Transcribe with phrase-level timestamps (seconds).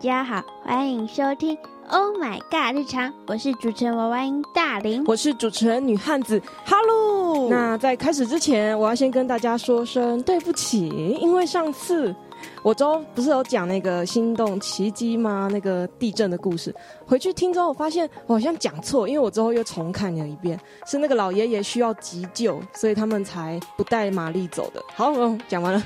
[0.00, 1.56] 家好，欢迎收听
[1.88, 7.48] 《Oh My God 日常》，我是主持人娃娃音大林，我是主持人女汉子，Hello。
[7.48, 10.88] 那在开始之前，我要先跟大家说声对不起，
[11.20, 12.14] 因为上次。
[12.62, 15.48] 我周不是有讲那个心动奇迹吗？
[15.50, 16.74] 那个地震的故事，
[17.06, 24.82] 回去听之后，我发现我好像讲错，因为我之后又重看了一遍，是那个老爷爷需要急救，所以他们才不带玛丽走的。
[24.94, 25.10] 好，
[25.48, 25.82] 讲完了。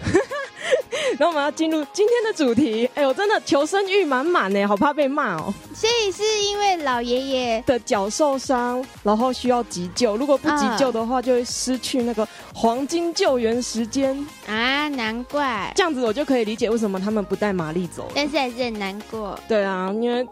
[1.19, 2.89] 然后我们要进入今天的主题。
[2.95, 5.53] 哎我，真的求生欲满满呢，好怕被骂哦。
[5.75, 10.17] 所以是因为老爷爷的脚受伤，然后需要急救。
[10.17, 14.89] 如果不急救的话，就会失去那个黄金救援时间啊。
[14.89, 18.11] 难怪这样子，我就可以理解为什么他们不带玛丽走。
[18.15, 19.39] 但是还是很难过。
[19.49, 20.27] 对啊，因为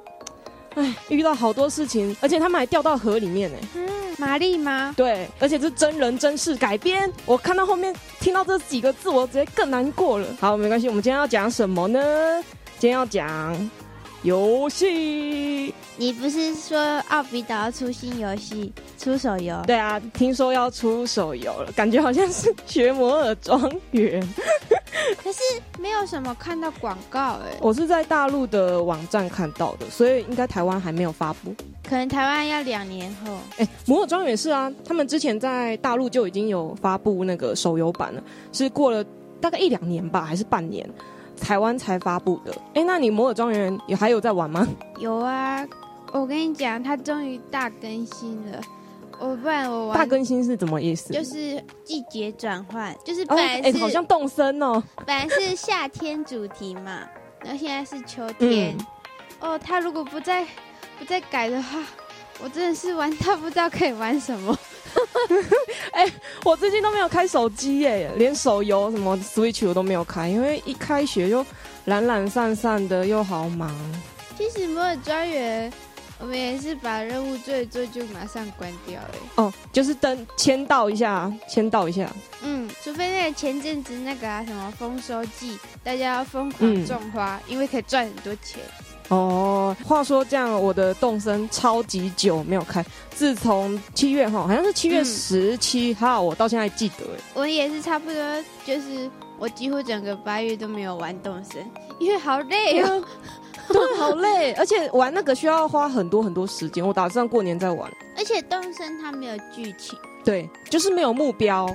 [0.74, 3.58] 哎，遇到好多事情，而且他们还掉到河里面呢。
[4.18, 4.92] 玛丽吗？
[4.96, 7.10] 对，而且是真人真事改编。
[7.24, 10.26] 我看到后面听到这几个字，我直接更难过了。
[10.40, 12.00] 好，没关系，我们今天要讲什么呢？
[12.78, 13.70] 今天要讲
[14.22, 15.74] 游戏。
[15.96, 19.60] 你不是说奥比岛要出新游戏，出手游？
[19.66, 24.26] 对啊，听说要出手游了，感觉好像是学摩尔庄园。
[25.22, 25.40] 可是
[25.78, 27.56] 没有什么看到广告哎。
[27.60, 31.54] 我是在大陆的网站看到的，所以应该台湾还没有发布。
[31.88, 33.36] 可能台湾要两年后。
[33.56, 39.04] 哎，摩尔庄园是啊，他们之前在大陆就已经有发布那个手游版了，是过了
[39.40, 40.88] 大概一两年吧，还是半年，
[41.38, 42.54] 台湾才发布的。
[42.74, 44.66] 哎，那你摩尔庄园也还有在玩吗？
[44.98, 45.66] 有啊，
[46.12, 48.60] 我跟你讲，它终于大更新了。
[49.20, 51.12] 我不然我玩大更新是怎么意思？
[51.12, 57.00] 就是季节转换，就是本来是好像动身哦，本来是夏天主题嘛，
[57.40, 58.76] 然后现在是秋天。
[59.40, 60.44] 哦，他如果不再
[60.98, 61.80] 不再改的话，
[62.40, 64.56] 我真的是玩到不知道可以玩什么。
[65.92, 66.10] 哎，
[66.44, 71.44] 我最近都没有开手机耶，连手游什么 Switch 我都没有开，因为一开学就
[71.86, 73.74] 懒懒散散的，又好忙。
[74.36, 75.72] 其实摩尔庄园。
[76.20, 79.18] 我们也是把任务做一做就马上关掉哎。
[79.36, 82.10] 哦，就是登签到一下，签到一下。
[82.42, 88.60] 嗯，除非那个前阵子那个啊什么丰收季，大家要疯狂种花，因为可以赚很多钱。
[89.08, 97.20] 哦，话说这样，我的动森超级久没有开，自从七月哈，好像是七月十七号，我到现在记得哎。
[97.34, 101.64] 我也是差不多，就是我几乎整个八月都没有玩动森，
[101.98, 103.02] 因为好累哦。
[103.68, 106.86] 对，好累，而且玩那个需要花很多很多时间。
[106.86, 107.90] 我打算过年再玩。
[108.16, 111.68] 而且动森它没有剧情，对，就是没有目标，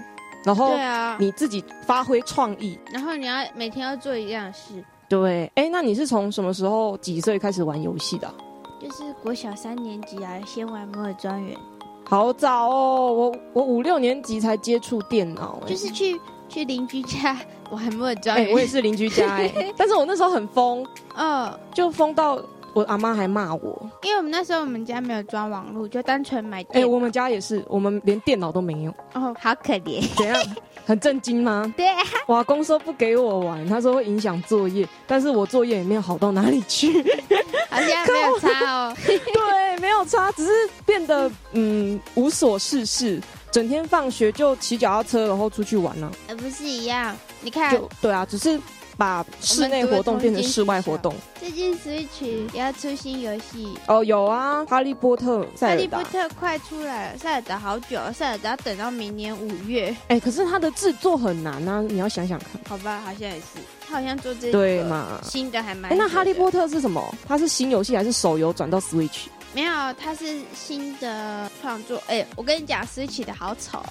[0.43, 4.83] 然后对啊，你自己发挥创意，然后你要每天要做一样事。
[5.21, 8.33] 对，哎，那你是从什么时候几岁开始玩游戏的？
[8.81, 11.55] 就是国小三年级啊，先玩摩尔庄园。
[12.03, 16.19] 好早哦，我我五六年级才接触电脑，就是去
[16.49, 17.37] 去邻居家。
[17.69, 20.83] 我还没有教，哎，我也是邻居家哎， 但是我那时候很疯，
[21.15, 22.39] 嗯，就疯到
[22.73, 26.65] 我阿妈还骂我，因为我们那时候我们家没有装网络，就单纯买。
[26.71, 28.91] 哎，我们家也是，我们连电脑都没有。
[29.13, 30.03] 哦，好可怜。
[30.17, 30.43] 怎样？
[30.85, 31.71] 很震惊吗？
[31.77, 31.87] 对。
[32.27, 37.01] 瓦公说不给我玩，他说会影响作业，但是我作业也没有好到哪里去。
[37.69, 38.95] 好像 没有差哦。
[39.03, 40.51] 对，没有差，只是
[40.85, 43.21] 变得嗯无所事事。
[43.51, 46.11] 整天放学就骑脚踏车，然后出去玩呢？
[46.27, 47.15] 呃，不是一样？
[47.41, 48.59] 你看，对啊，只是
[48.97, 51.13] 把室内活动变成室外活动。
[51.39, 59.95] 最近 Switch 要出新游戏哦，有啊，《哈利波特》哈利波特快出来了，塞尔达好久，塞尔达等到明年五月。
[60.07, 62.49] 哎，可是它的制作很难啊，你要想想看。
[62.67, 65.19] 好吧，好像也是，他好像做这对嘛？
[65.23, 65.91] 新的还蛮。
[65.91, 67.13] 哎，那《哈利波特》是什么？
[67.27, 69.25] 它是新游戏还是手游转到 Switch？
[69.53, 72.01] 没有，它是新的创作。
[72.07, 73.83] 哎，我跟你讲，Switch 的好丑，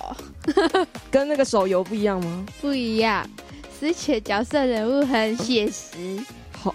[1.10, 2.44] 跟那个手游不一样吗？
[2.60, 3.24] 不一样
[3.82, 5.96] ，Switch 角色人物很写实。
[6.52, 6.72] 好，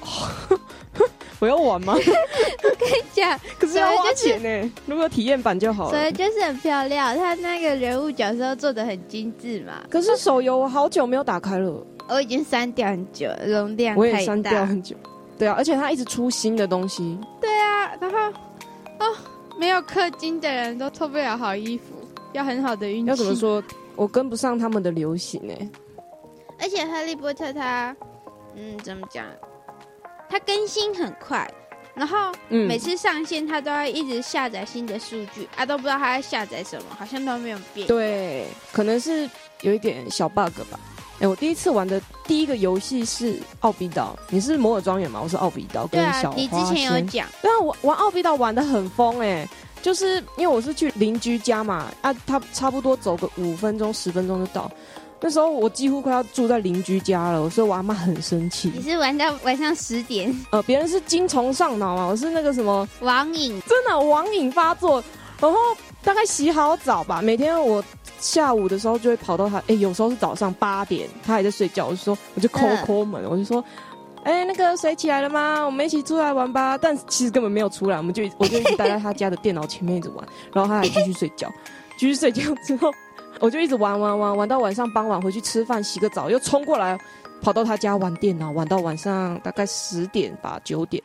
[1.40, 1.94] 我要玩吗？
[1.96, 4.72] 我跟你讲，可是要花钱呢。
[4.86, 5.92] 如果体验版就好了。
[5.92, 9.84] 所以就是很漂亮，它那个人物角色做的很精致嘛。
[9.90, 14.96] 可是手游我好久没有打开了，我已经删掉很久，容量我也删掉很久。
[15.38, 17.18] 对啊，而且它一直出新的东西。
[17.40, 18.18] 对啊，然后。
[19.00, 19.16] 哦，
[19.60, 21.84] 没有氪金的人都脱不了好衣服，
[22.34, 23.10] 要很好的运气。
[23.10, 23.64] 要怎么说？
[23.96, 25.70] 我跟不上他们的流行哎。
[26.60, 27.96] 而且哈利波特它，
[28.56, 29.26] 嗯，怎么讲？
[30.30, 31.50] 它更新很快，
[31.94, 32.18] 然后
[32.50, 37.88] 每次上线它都要一直下载新的数据啊，都不知道它在下载什么，好像都没有变。
[37.88, 39.30] 对，可能是
[39.62, 40.80] 有一点小 bug 吧。
[41.20, 44.16] 哎，我第一次玩的第一个游戏是奥比岛。
[44.30, 45.20] 你是摩尔庄园吗？
[45.24, 47.28] 我是奥比岛跟小花你之前有讲。
[47.42, 49.48] 对啊，我玩奥比岛玩的很疯哎，
[49.82, 54.70] 就是因为我是去邻居家嘛，啊，他差不多走个五分钟十分钟就到，
[55.20, 58.72] 那时候我几乎快要住在邻居家了，所以我阿妈很生气。
[58.76, 60.34] 你是玩到晚上十点？
[60.52, 65.04] 呃，别人是精虫上脑嘛，我是那个什么网瘾，真的网瘾发作。
[65.40, 65.58] 然后
[66.04, 67.84] 大概洗好澡吧，每天我
[68.20, 73.64] 下午的时候就会跑到他，哎，有时候是早上八点，他还在睡觉，我就说我就抠抠门，我就说，
[74.24, 75.64] 哎，那个谁起来了吗？
[75.66, 76.78] 我们一起出来玩吧。
[76.78, 81.52] 但其实根本没有出来，我们就我就一直待在他家的电脑前面一直玩，然后他还继续睡觉，
[81.98, 82.92] 继续睡觉之后。
[83.40, 86.98] 我就一直玩玩玩玩到晚上傍晚回去吃饭洗个澡又冲过来
[87.42, 91.02] 跑到他家玩电脑玩到晚上大概十点吧九点，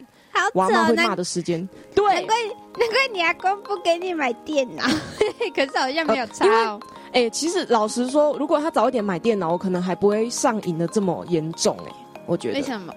[0.55, 1.69] 我阿妈会骂的时间。
[1.95, 2.35] 对，难怪
[2.79, 4.83] 难怪你阿公不给你买电脑，
[5.55, 6.81] 可是好像没有差哦。
[7.13, 11.77] 哎，其实老实说，如果他早一点买电脑，我可能还不会上瘾的这么严重。
[11.87, 11.93] 哎，
[12.25, 12.95] 我觉得为什么？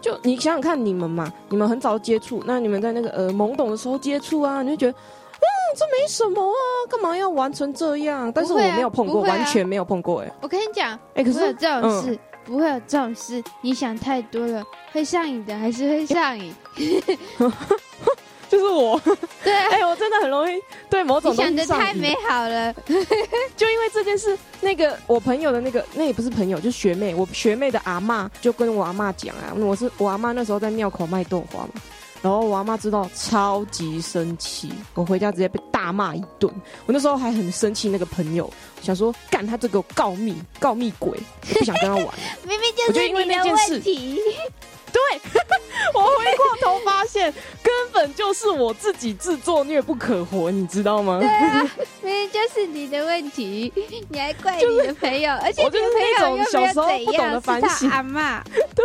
[0.00, 4.98] 就你想想看，你们嘛，你们很早接触，那你们在那个呃懵懂的时候接触啊，你就觉得。
[5.76, 8.32] 这没什么啊，干嘛要玩成这样？
[8.32, 10.22] 但是我没有碰过，完全没有碰过。
[10.22, 13.42] 哎，我跟你讲，哎，可是有这种事，不会有这种事。
[13.60, 16.52] 你想太多了，会上瘾的还是会上瘾。
[18.48, 18.98] 就是我，
[19.44, 20.58] 对， 哎，我真的很容易
[20.88, 22.72] 对某种想的太美好了。
[23.54, 27.14] 就因为这件事，那个我朋友的那个，那也不是朋友，就是学妹。
[27.14, 31.72] 我学妹的阿妈就跟我阿妈讲啊，我是我阿妈那时候在庙口卖豆花嘛。
[32.20, 36.52] 然后我阿妈知道超级生气，我回家直接被大骂一顿。
[36.86, 41.18] 我那时候还很生气，那个朋友想说干他这个告密告密鬼，
[41.54, 42.06] 不想跟他玩。
[42.44, 44.20] 明明就是你的问题。
[44.90, 45.00] 对，
[45.92, 47.32] 我回过头发现
[47.62, 51.20] 根本就是我自己自作孽不可活，你知道吗？
[51.20, 51.70] 对啊，
[52.02, 53.70] 明明就是你的问题，
[54.08, 57.88] 你还怪你的朋友，而且我就是那种小时候不懂得反省。
[57.90, 58.42] 阿妈，
[58.74, 58.84] 对，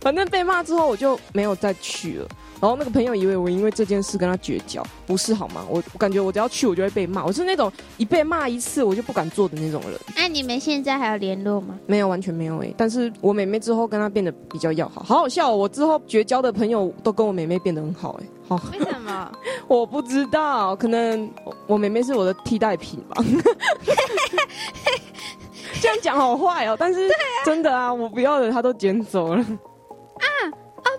[0.00, 2.28] 反正被骂之后我就没有再去了。
[2.62, 5.66] 然后那个朋友以为我因为这件事跟他绝交，不是好吗？
[5.68, 7.24] 我我感觉我只要去，我就会被骂。
[7.24, 9.98] 我是那种一被骂一次我就不敢做的那种人。
[10.14, 11.76] 那你们现在还有联络吗？
[11.86, 12.72] 没有，完全没有哎。
[12.76, 15.52] 但是我妹妹之后跟他变得比较要好，好好笑。
[15.52, 18.26] 我之后绝交的朋友都跟我妹妹变得很好哎。
[18.46, 19.32] 好，为什么？
[19.66, 21.28] 我不知道，可能
[21.66, 23.20] 我妹妹是我的替代品吧。
[25.82, 27.08] 这样讲好坏哦，但是
[27.44, 29.44] 真的啊，我不要的他都捡走了。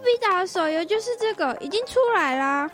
[0.04, 2.70] 必打的手游就是这个，已经出来啦。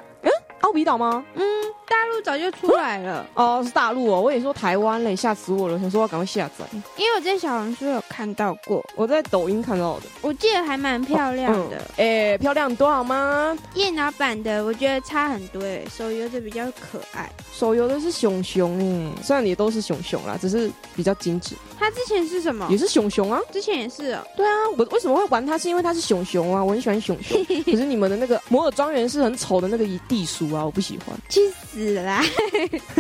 [0.60, 1.24] 嗯，奥比岛吗？
[1.36, 1.44] 嗯。
[1.90, 4.22] 大陆早就出来了哦，是大陆哦。
[4.22, 5.80] 我也说台湾嘞，吓死我了！
[5.80, 6.64] 想说要赶快下载，
[6.98, 10.04] 因为我在小红书有看到过，我在抖音看到的。
[10.22, 13.58] 我记得还蛮漂亮的，哎，漂亮多好吗？
[13.74, 17.28] 电脑版的我觉得差很多，哎，手游的比较可爱。
[17.52, 21.56] 手游的是熊熊，哎，虽然也都是熊熊啦，只是比较精致。
[21.80, 22.68] 它之前是什么？
[22.70, 24.22] 也是熊熊啊，之前也是哦。
[24.38, 25.58] 对啊，我为什么会玩它？
[25.58, 27.44] 是因为它是熊熊啊，我很喜欢熊熊。
[27.66, 31.18] 可是你们的那个摩尔庄园是很丑的那个一地鼠啊，我不喜欢。
[31.30, 32.22] 去死啦！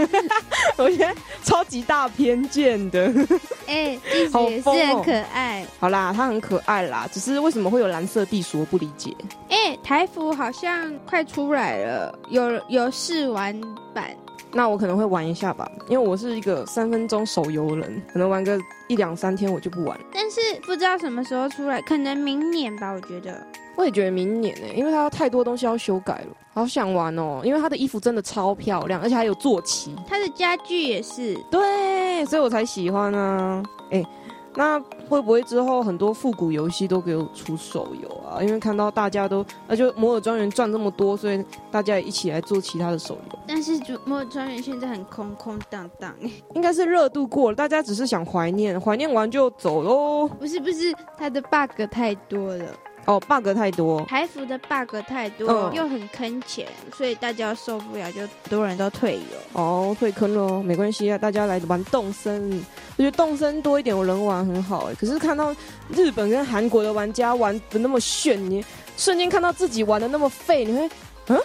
[0.77, 1.13] 我觉得
[1.43, 3.11] 超级大偏见的，
[3.67, 3.97] 哎，
[4.31, 5.65] 好也是很可爱。
[5.79, 9.15] 好啦，它很可爱啦，只是为什么会有蓝色地鼠，我不理解。
[9.49, 13.59] 哎，台服好像快出来了，有有试玩
[13.93, 14.15] 版。
[14.51, 19.99] 那我可能会玩一下吧，因为我是一个三分钟手游人，可能玩个一两三天我就不玩。
[20.11, 23.45] 但是不知道什么时候出来，可能明年吧，我觉得。
[23.79, 27.39] 我也觉得明年呢，因为它太多东西要修改了，好想玩哦。
[27.45, 33.63] 因为它的衣服真的超漂亮，而且还有坐骑，它的家具也是，对，所以我才喜欢啊。
[33.91, 34.05] 哎，
[34.53, 34.77] 那
[35.07, 38.43] 会不会之后很多复古游戏都给我出手游啊？
[38.43, 43.39] 因为看到大家都，那就摩尔庄园赚这么多，所以大家也一起来做其他的手游。
[43.47, 46.13] 但是摩尔庄园现在很空空荡荡，
[46.53, 50.27] 应该是热度过了，大家只是想怀念，怀念完就走喽。
[50.27, 52.65] 不是不是，它的 bug 太多了。
[53.09, 59.59] 哦，bug 太多，台服的 bug 太多，又很坑钱，所以大家受不了，就很多人都退游。
[59.59, 62.63] 哦，退坑了，没关系啊，大家来玩动森，
[62.97, 64.93] 我觉得动森多一点我人玩很好哎。
[64.93, 65.51] 可是看到
[65.91, 68.63] 日本跟韩国的玩家玩的那么炫，你
[68.95, 70.87] 瞬间看到自己玩的那么废，你会
[71.29, 71.41] 嗯，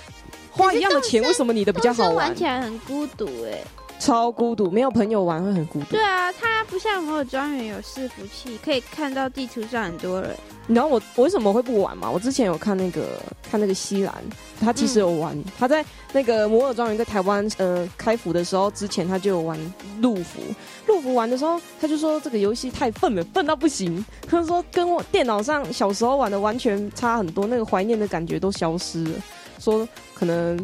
[0.51, 2.17] 花一样的钱，为什么你的比较好玩？
[2.29, 3.65] 玩起来很孤独哎。
[4.05, 5.87] 超孤独，没有朋友玩会很孤独。
[5.93, 10.37] 对啊，它不像摩尔庄园有伺服器，可以看到地图上很多人。
[10.67, 12.11] 你知道我我为什么会不玩吗？
[12.11, 13.19] 我之前有看那个
[13.51, 14.15] 看那个西兰，
[14.61, 15.35] 他其实有玩。
[15.59, 15.83] 他在
[16.13, 19.59] 那个摩尔庄园在台湾呃开服的时候，之前他就有玩
[20.03, 20.39] 陆服。
[20.87, 24.05] 陆服玩的时候，他就说这个游戏太笨了，笨到不行。
[24.29, 29.13] 他说跟我电脑上小时候玩的完全差很多，那个怀念的感觉都消失了。
[29.59, 30.59] 说可能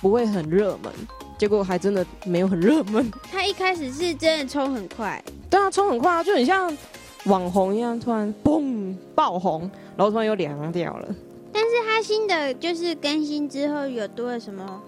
[0.00, 0.90] 不会很热门。
[1.38, 3.10] 结果还真的没有很热门。
[3.30, 6.76] 他一开始是真的冲很快，对啊，冲很快啊，就很像
[7.24, 11.08] 网红一样，突然嘣爆红，然后突然又凉掉了。
[11.52, 14.80] 但是他新的就是更新之后有多了什么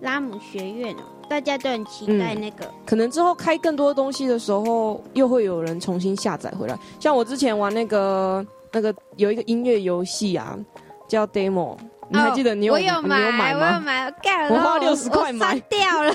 [0.00, 2.70] 拉姆学院哦，大家都很期待那个。
[2.84, 6.78] 可能之后开更多东西的时候，又会有人重新下载回来。
[7.00, 10.58] 像我之前玩那个那个有一个音乐游戏啊，
[11.08, 11.76] 叫 Demo，
[12.08, 13.58] 你还记得你有我有买吗？
[13.58, 14.14] 我有买，
[14.50, 16.14] 我花六十块买掉了。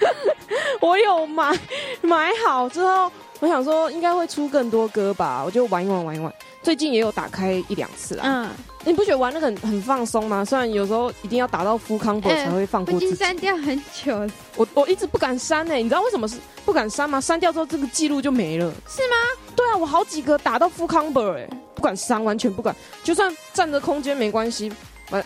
[0.80, 1.58] 我有买，
[2.00, 6.32] 买好之后，我想说应该会出更多歌吧，我就玩一玩，玩一玩。
[6.62, 8.22] 最近也有打开一两次啊。
[8.24, 8.50] 嗯，
[8.84, 10.44] 你不觉得玩那个很很放松吗？
[10.44, 13.14] 虽然有时候一定要打到副康博才会放过自己。
[13.14, 15.74] 删掉很久了，我我一直不敢删呢。
[15.74, 17.18] 你知道为什么是不敢删吗？
[17.20, 18.70] 删掉之后这个记录就没了。
[18.88, 19.16] 是吗？
[19.56, 21.48] 对啊，我好几个打到副康博哎，
[21.80, 22.76] 不敢删，完全不敢。
[23.02, 24.70] 就算占着空间没关系。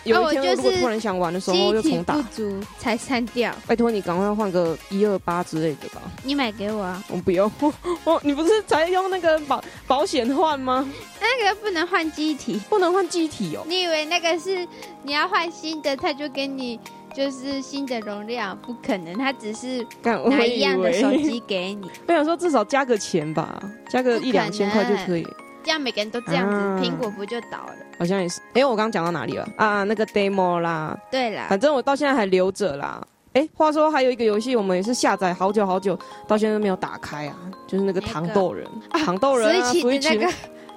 [0.03, 2.15] 有一天如果突然想玩的时候，又重打。
[2.15, 3.53] 不足才删掉。
[3.67, 6.01] 拜托你赶快换个一二八之类的吧。
[6.23, 7.03] 你买给我啊！
[7.09, 7.51] 我不用。
[8.05, 10.89] 我你不是才用那个保保险换吗？
[11.19, 13.63] 那个不能换机体，不能换机体哦。
[13.67, 14.65] 你以为那个是
[15.03, 16.79] 你要换新的，他就给你
[17.13, 18.57] 就是新的容量？
[18.57, 21.87] 不可能，他只是拿一样的手机给你。
[22.07, 25.27] 我想说至少加个钱吧，加个一两千块就可以。
[25.65, 27.75] 这样每个人都这样子，苹果不就倒了？
[27.97, 28.39] 好像也是。
[28.53, 29.47] 哎，我刚刚讲到哪里了？
[29.57, 30.95] 啊，那个 demo 啦。
[31.11, 33.05] 对啦，反正我到现在还留着啦。
[33.33, 37.35] 哎，话说还有一个游戏，我们也是下载好久好久，到现在都没有打开啊。
[37.67, 40.31] 就是那个糖豆人，糖豆人啊，所以那个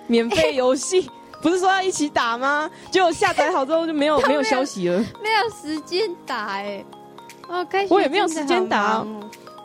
[0.07, 1.09] 免费游戏，
[1.43, 2.69] 不是说要一起打吗？
[2.91, 6.85] 结果下载好之后就 没有没有消息了，没有时间打哎。
[7.49, 9.07] 哦，开我也没有时间打。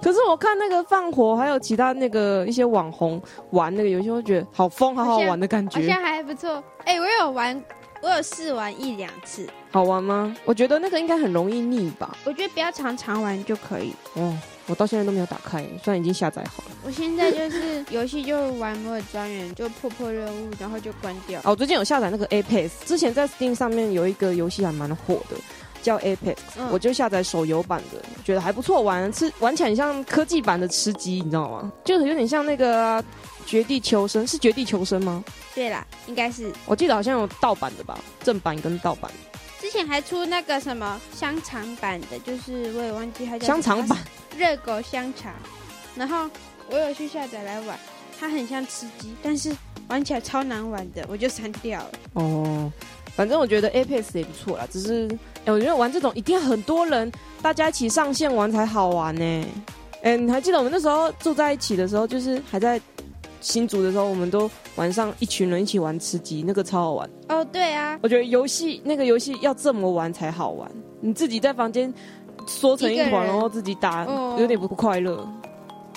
[0.04, 5.80] 可是我看那个放火，还有其他那个一些网红玩那个游戏，我觉得好疯，好好玩的感觉。
[5.80, 6.62] 好像还不错。
[6.84, 7.64] 哎，我有玩，
[8.02, 9.48] 我有试玩一两次。
[9.72, 10.36] 好玩吗？
[10.44, 12.16] 我觉得那个应该很容易腻吧。
[12.26, 13.94] 我觉得不要常常玩就可以。
[14.16, 16.72] 哦，我到现在都没有打开，虽然已经下载好了。
[16.86, 21.40] 我现在就是游戏就玩摩尔庄园，就破破任务，然后就关掉。
[21.40, 25.38] 哦，我最近有下载那个 Apex，之前在 Steam 上面有一个游戏还蛮火的。
[25.84, 26.38] 叫 Apex，
[26.72, 31.72] 我就下载手游版的，觉得还不错玩，吃玩起来很像科技版的吃鸡，你知道吗？
[31.84, 33.04] 就是有点像那个
[33.46, 35.24] 绝地求生，是绝地求生吗？
[35.54, 36.52] 对啦，应该是。
[36.66, 39.12] 我记得好像有盗版的吧，正版跟盗版。
[39.60, 43.98] 之前还出那个什么香肠版的，就是我也忘记它叫香肠版，
[44.38, 45.32] 热狗香肠。
[45.96, 46.30] 然后
[46.70, 47.78] 我有去下载来玩，
[48.20, 49.56] 它很像吃鸡，但是
[49.90, 51.92] 玩起来超难玩的，我就删掉了。
[52.14, 52.72] 哦。
[53.16, 55.08] 反正我觉得 Apex 也不错啦，只是
[55.46, 59.46] 哎我觉得玩这种一定要很多人，大家一起上线玩才好玩呢。
[60.02, 62.82] 哎，你还记得我们那时候住在一起的时候，就是还在
[63.40, 67.10] 新竹的时候，我们都晚上一群人一起玩吃鸡，那个超好玩。
[67.30, 71.94] 哦，对啊，我觉得游戏那个游戏要这么玩才好玩，你自己在房间
[72.48, 74.06] 缩成一团，然后自己打，
[74.40, 75.26] 有点不快乐。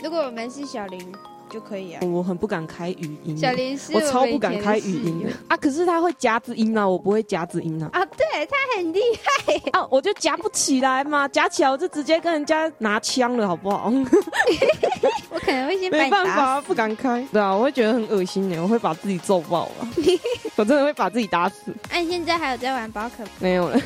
[0.02, 1.00] 如果我们是小林。
[1.48, 2.00] 就可以啊！
[2.04, 5.56] 我很不敢开语音，小林是我超不敢开语音的啊！
[5.56, 7.88] 可是他会夹子音啊，我不会夹子音啊！
[7.92, 9.86] 啊，对他很厉害啊！
[9.90, 13.90] 我就夹不起来嘛，夹起来我就直接跟人家拿枪了，好不好？
[15.30, 17.26] 我可能会先 没办法，不敢开。
[17.32, 19.88] 对啊，我会觉得很恶心的，我会把自己揍爆了，
[20.56, 21.72] 我真的会把自己打死。
[21.90, 23.24] 哎，现在还有在玩宝可？
[23.38, 23.80] 没有了，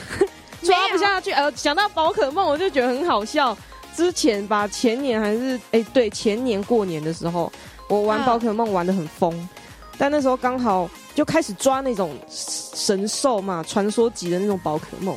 [0.63, 1.31] 抓不下去。
[1.33, 3.57] 呃，想到宝可梦，我就觉得很好笑。
[3.95, 7.53] 之前吧，前年还是哎，对，前年过年的时候，
[7.89, 9.49] 我玩宝可梦玩的很疯，
[9.99, 15.17] 但那时候刚好就开始抓那种神兽嘛，传说级的那种宝可梦。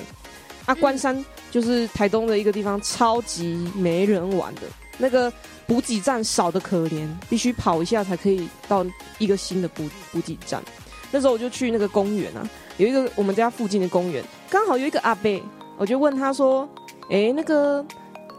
[0.66, 4.62] 啊，关山就是台东的一个地方，超级没人玩的，
[4.98, 5.32] 那个
[5.68, 8.86] 补给站少的可怜，必须跑一下才可以到
[9.18, 10.64] 一个新的补补给站。
[11.12, 15.42] 那时候我就去那个公园啊，有一个我们家附近的公园，刚好有一个阿伯，
[15.78, 16.68] 我就问他说
[17.10, 17.86] ：“哎，那个。”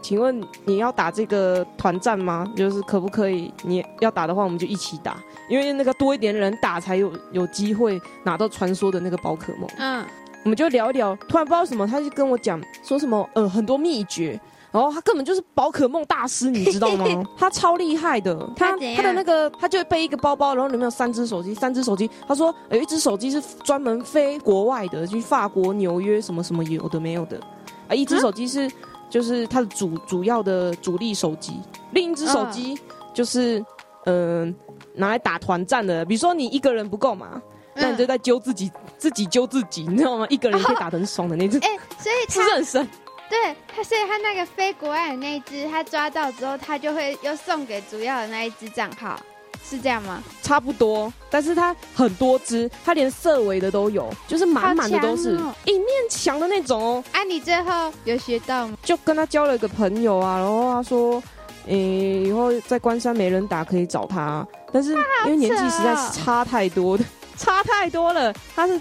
[0.05, 2.45] 请问你要打这个团战吗？
[2.55, 3.51] 就是可不可以？
[3.63, 5.17] 你要打的话，我们就一起打，
[5.49, 9.67] 因为那个多一点人打才有有机会拿到传说的那个宝可梦。
[9.79, 10.05] 嗯，
[10.43, 11.15] 我们就聊一聊。
[11.27, 14.39] 突然不知道什么，他就跟我讲说什么呃很多秘诀，
[14.71, 17.07] 然后他根本就是宝可梦大师，你知道吗？
[17.35, 22.07] 他超厉害的，他他的那个他就背一个包包，然后里面有三只手机，三只手机。
[22.27, 27.41] 他说有一只手机是专门飞国外的，去法国纽约什么什么有的没有的
[27.87, 28.71] 啊，一只手机是。
[29.09, 31.59] 就是它的主主要的主力手机，
[31.91, 32.77] 另一只手机
[33.13, 33.63] 就是
[34.05, 34.53] 嗯
[34.93, 36.03] 拿来打团战的。
[36.05, 37.41] 比如说你一个人不够嘛，
[37.75, 40.25] 那你就在揪自己，自己揪自己，你知道吗？
[40.29, 41.57] 一个人可以打得很爽的那只。
[41.65, 41.69] 哎，
[41.99, 42.89] 所以 是不是很神？
[43.27, 49.19] 对他，所以他那个飞国外的那一只，他抓到之后，他就会又送给主要的那一只账号。
[49.67, 50.21] 是这样吗？
[50.43, 57.03] 差不多，但是它很多只，它连色尾的都有，就是满满的都是一面墙的那种哦。
[57.11, 58.77] 啊，你最后有学到吗？
[58.83, 61.21] 就跟他交了一个朋友啊，然后他说，
[61.67, 64.91] 诶，以后在关山没人打可以找他，但是
[65.25, 67.03] 因为年纪实在是差太多的，
[67.35, 68.31] 差太多了。
[68.55, 68.79] 他是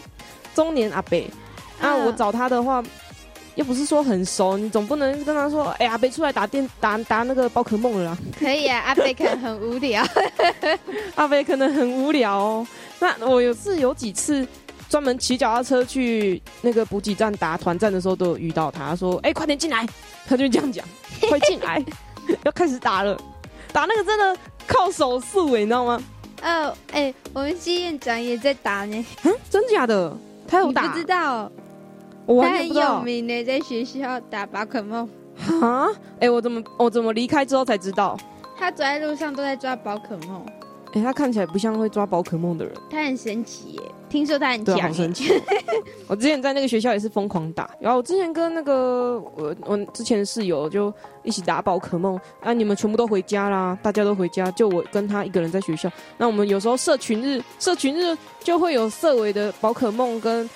[0.54, 1.18] 中年阿伯，
[1.80, 2.82] 那我找他的话，
[3.54, 8.18] 又不是说很熟，你总不能跟他说，哎，阿贝出来打电打打那个宝可梦了啦。
[8.38, 10.04] 可以啊， 阿贝可能很无聊，
[11.14, 12.66] 阿贝可能很无聊哦。
[12.98, 14.46] 那我有是有几次
[14.88, 19.86] 专门骑脚踏车去那个补给站打团战的时候，都有遇到他，说，哎，快点进来，
[20.26, 20.84] 他就这样讲，
[21.28, 21.84] 快进来，
[22.44, 23.16] 要开始打了，
[23.72, 26.02] 打那个真的靠手速哎，你知道吗？
[26.42, 29.06] 哦，哎，我们新院长也在打呢。
[29.22, 30.16] 嗯，真假的？
[30.46, 30.88] 他有打？
[30.88, 31.50] 不知道。
[32.26, 35.08] 他很有名的，在学校打宝可梦。
[35.60, 35.88] 啊？
[36.20, 38.16] 哎，我怎么我怎么离开之后才知道？
[38.56, 40.44] 他走在路上都在抓宝可梦。
[40.92, 42.72] 哎，他看起来不像会抓宝可梦的人。
[42.88, 44.80] 他很神奇耶，听说他很强。
[44.80, 45.28] 好神奇。
[46.06, 52.16] 我之前在那个学校也是疯狂打，然后我之前跟那个我我之前的室友就一起打宝可梦。
[52.40, 55.90] 啊，你们全部都回家啦，大家都回家，就我跟他一个人在学校。
[56.16, 60.48] 那我们有时候社群日，社群日就会有社委的宝可梦跟。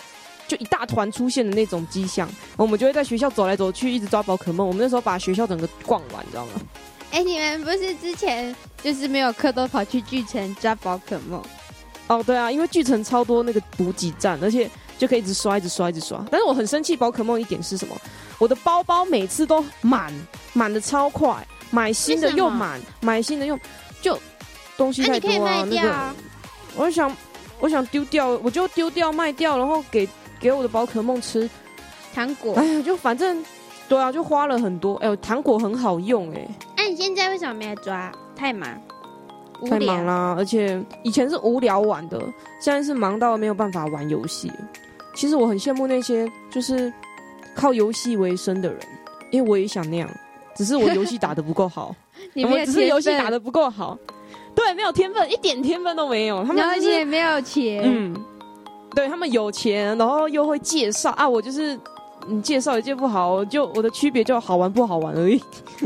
[0.48, 2.26] 就一大团出现的那种迹象，
[2.56, 4.66] 我们就会在学校走来走去，一直抓宝可梦。
[4.66, 6.52] 我们那时候把学校整个逛完，你知道吗？
[7.10, 11.42] 哎，你们不是之前就是没有课都跑去巨城抓宝可梦？
[12.06, 16.24] 哦，对啊，因为巨城超多那个补给站，而且就可以一直刷，一直刷，一直刷。
[16.30, 17.94] 但是我很生气宝可梦一点是什么？
[18.38, 20.12] 我的包包每次都满
[20.54, 23.58] 满的超快，买新的又满，买新的又
[24.00, 24.18] 就
[24.78, 25.66] 东西太多啊。
[25.68, 26.14] 那个，
[26.74, 27.14] 我想
[27.58, 30.08] 我想丢掉，我就丢掉卖掉，然后给。
[30.40, 31.48] 给我的宝可梦吃
[32.14, 33.44] 糖果，哎呀，就反正
[33.88, 34.94] 对啊，就花了很多。
[34.96, 36.48] 哎呦，糖果很好用哎。
[36.76, 38.12] 哎，你现在为什么没来抓？
[38.36, 38.68] 太忙，
[39.68, 40.34] 太忙啦！
[40.38, 42.20] 而且以前是无聊玩的，
[42.60, 44.52] 现在是忙到没有办法玩游戏。
[45.14, 46.92] 其实我很羡慕那些就是
[47.56, 48.78] 靠游戏为生的人，
[49.32, 50.08] 因为我也想那样，
[50.54, 51.94] 只是我游戏打的不够好。
[52.34, 53.98] 你们只是游戏打的不够好，
[54.54, 56.44] 对，没有天分，一点天分都没有。
[56.44, 58.14] 他们也没有钱，嗯。
[58.94, 61.78] 对他们有钱，然后又会介绍啊，我就是
[62.26, 65.42] 你介绍也介不好，就我的区别就好玩不好玩而已。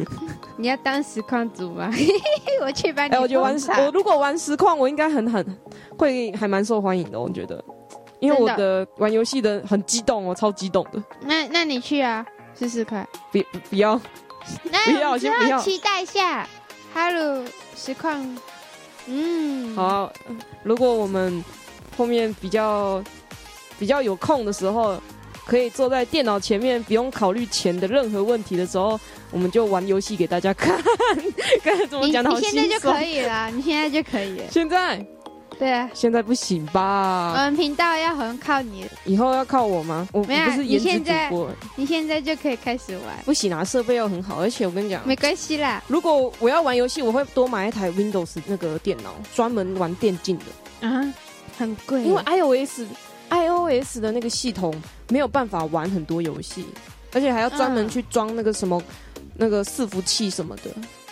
[0.56, 1.90] 你要当实况组吗？
[2.62, 3.14] 我去帮你。
[3.14, 5.58] 哎，我觉得玩我如果玩实况，我应该很很
[5.98, 7.62] 会还蛮受欢迎的，我觉得，
[8.20, 11.02] 因为我的玩游戏的很激动，我超激动的。
[11.22, 12.24] 那那你去啊，
[12.56, 13.06] 试试看。
[13.32, 14.00] 不不要，
[14.84, 16.46] 不要先不要，期待一下。
[16.94, 18.38] Hello，实况。
[19.06, 20.12] 嗯，好，
[20.62, 21.44] 如果我们。
[21.96, 23.02] 后面比较
[23.78, 25.00] 比较有空的时候，
[25.44, 28.98] 可以坐在电脑前面，不用考虑钱的任何问题的时候，
[29.30, 30.80] 我们就玩游戏给大家看。
[31.62, 32.24] 该怎么讲？
[32.24, 34.40] 你现在就可以了，你现在就可以。
[34.50, 35.04] 现在？
[35.58, 35.88] 对啊。
[35.92, 37.34] 现在不行吧？
[37.36, 38.86] 我们频道要好像靠你。
[39.04, 40.08] 以后要靠我吗？
[40.12, 41.50] 我不是颜值主播。
[41.76, 43.16] 你现在就可以开始玩。
[43.24, 45.82] 不行啊，设备要很好，而且我跟你讲，没关系啦。
[45.86, 50.88] 如果我要玩游戏，我会多买一台 Windows 那个电脑，专门玩电竞的。
[50.88, 51.14] 啊。
[51.62, 52.80] 很贵，因为 iOS
[53.30, 54.74] iOS 的那个系统
[55.08, 56.66] 没有办法玩很多游戏，
[57.12, 58.82] 而且还要专门去装那个什么
[59.36, 60.64] 那个伺服器什么的。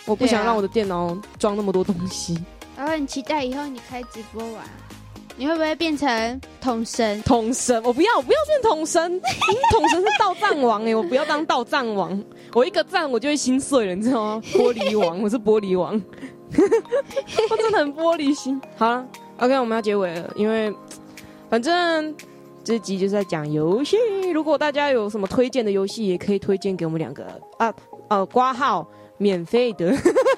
[0.06, 2.36] 我不想让我的电脑装那么多东西。
[2.76, 4.64] 然后很期待以后你开直播玩，
[5.36, 7.22] 你会不会变成统神？
[7.22, 9.20] 统神，我不要，我不要变统神。
[9.70, 12.20] 统神是盗战王哎，我不要当盗战王。
[12.54, 14.42] 我一个赞我就会心碎了，你知道吗？
[14.52, 15.94] 玻璃王，我是玻璃王。
[17.50, 18.60] 我真的很玻璃心。
[18.76, 19.06] 好了。
[19.40, 20.72] OK，我们要结尾了，因为
[21.48, 22.14] 反正
[22.62, 23.96] 这集就是在讲游戏。
[24.34, 27.26] 如果大家有什么推荐的游戏，也可以推荐给我们两个
[27.58, 27.72] 啊。
[28.08, 29.86] 呃，挂号免费的，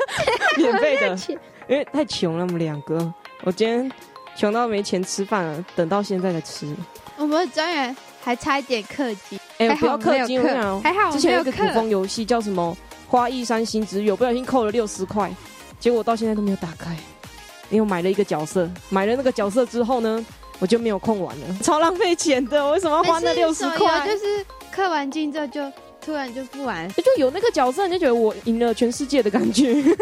[0.56, 1.16] 免费的，
[1.68, 3.12] 因为太穷了，我们两个。
[3.42, 3.90] 我今天
[4.36, 6.72] 穷到没钱吃饭了，等到现在才吃。
[7.16, 10.40] 我们专员还差一点氪金，哎，不要氪金，
[10.82, 12.76] 还好之前有一个古风游戏叫什么
[13.10, 15.34] 《花艺山星之月》，不小心扣了六十块，
[15.80, 16.96] 结果到现在都没有打开。
[17.72, 20.24] 因为我买了一个角色，买了那个角色之后呢，
[20.60, 22.70] 我就没有空玩了， 超浪费钱的。
[22.70, 24.06] 为什么要花那六十块？
[24.06, 25.60] 就是氪完金之后就
[26.04, 29.82] 突然就不玩， 就有那个角色，你就觉得我赢了全世界的感觉。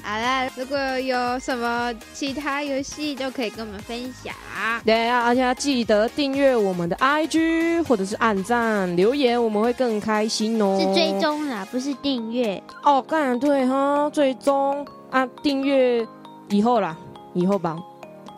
[0.00, 4.34] 好了，如果有什么其他游戏就可以跟我们分享。
[4.82, 10.78] 对啊，而且要记得订阅我们的 IG 或者是按赞留言，我们会更开心哦。
[10.80, 13.04] 是追踪啦，不是订阅哦。
[13.06, 16.06] 当然对哈，追踪啊，订阅。
[16.50, 16.96] 以后啦，
[17.34, 17.76] 以后吧。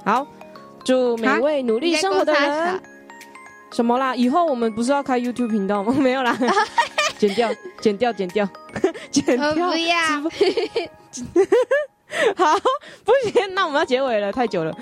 [0.05, 0.27] 好，
[0.85, 2.81] 祝每位努力生活的人。
[3.73, 4.15] 什么啦？
[4.17, 5.95] 以后我们不是要开 YouTube 频道吗？
[5.99, 6.37] 没有啦，
[7.19, 7.49] 剪掉，
[7.81, 8.49] 剪掉，剪掉，
[9.11, 9.53] 剪掉。
[9.53, 9.97] 不要。
[12.37, 12.59] 好，
[13.05, 14.77] 不行，那我们要结尾了，太久了。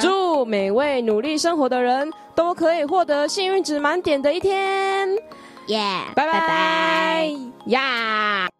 [0.00, 5.08] 祝每位努力生活的人都可以获得幸运值满点的一天。
[5.68, 5.80] 耶，
[6.14, 7.30] 拜拜拜
[7.66, 8.53] 呀。